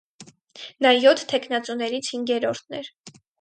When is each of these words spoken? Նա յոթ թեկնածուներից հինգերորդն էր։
Նա 0.85 0.93
յոթ 1.01 1.21
թեկնածուներից 1.33 2.11
հինգերորդն 2.15 2.81
էր։ 2.81 2.91